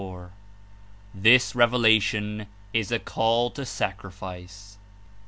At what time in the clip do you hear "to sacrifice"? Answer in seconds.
3.51-4.79